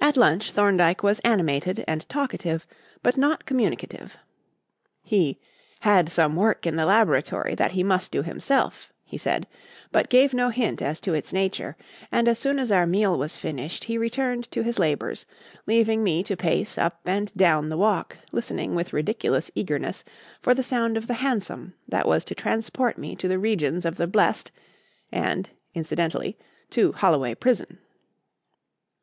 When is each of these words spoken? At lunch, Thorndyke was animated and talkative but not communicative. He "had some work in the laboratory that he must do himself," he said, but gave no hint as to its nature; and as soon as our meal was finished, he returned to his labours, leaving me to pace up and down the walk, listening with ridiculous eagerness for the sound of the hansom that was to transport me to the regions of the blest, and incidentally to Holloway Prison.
At 0.00 0.16
lunch, 0.16 0.52
Thorndyke 0.52 1.02
was 1.02 1.20
animated 1.20 1.84
and 1.86 2.08
talkative 2.08 2.66
but 3.02 3.18
not 3.18 3.44
communicative. 3.44 4.16
He 5.02 5.38
"had 5.80 6.08
some 6.10 6.34
work 6.34 6.66
in 6.66 6.76
the 6.76 6.86
laboratory 6.86 7.54
that 7.54 7.72
he 7.72 7.82
must 7.82 8.10
do 8.10 8.22
himself," 8.22 8.90
he 9.04 9.18
said, 9.18 9.46
but 9.92 10.08
gave 10.08 10.32
no 10.32 10.48
hint 10.48 10.80
as 10.80 10.98
to 11.00 11.12
its 11.12 11.30
nature; 11.30 11.76
and 12.10 12.26
as 12.26 12.38
soon 12.38 12.58
as 12.58 12.72
our 12.72 12.86
meal 12.86 13.18
was 13.18 13.36
finished, 13.36 13.84
he 13.84 13.98
returned 13.98 14.50
to 14.50 14.62
his 14.62 14.78
labours, 14.78 15.26
leaving 15.66 16.02
me 16.02 16.22
to 16.22 16.38
pace 16.38 16.78
up 16.78 17.00
and 17.04 17.30
down 17.34 17.68
the 17.68 17.76
walk, 17.76 18.16
listening 18.32 18.74
with 18.74 18.94
ridiculous 18.94 19.50
eagerness 19.54 20.04
for 20.40 20.54
the 20.54 20.62
sound 20.62 20.96
of 20.96 21.06
the 21.06 21.12
hansom 21.20 21.74
that 21.86 22.08
was 22.08 22.24
to 22.24 22.34
transport 22.34 22.96
me 22.96 23.14
to 23.14 23.28
the 23.28 23.38
regions 23.38 23.84
of 23.84 23.96
the 23.96 24.06
blest, 24.06 24.50
and 25.12 25.50
incidentally 25.74 26.38
to 26.70 26.92
Holloway 26.92 27.34
Prison. 27.34 27.78